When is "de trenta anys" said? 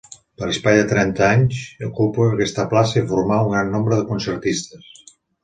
0.77-1.59